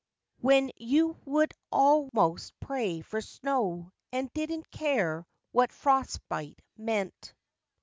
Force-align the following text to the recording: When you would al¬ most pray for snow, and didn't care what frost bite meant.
When 0.39 0.71
you 0.77 1.19
would 1.25 1.53
al¬ 1.71 2.11
most 2.11 2.59
pray 2.59 3.01
for 3.01 3.21
snow, 3.21 3.91
and 4.11 4.33
didn't 4.33 4.71
care 4.71 5.27
what 5.51 5.71
frost 5.71 6.27
bite 6.27 6.59
meant. 6.75 7.35